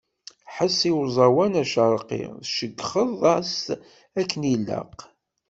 Ḥess 0.55 0.79
i 0.89 0.91
uẓawan 0.99 1.53
acerqi 1.61 2.21
tceyyxeḍ-as 2.45 3.57
akken 4.19 4.41
ilaq. 4.55 4.97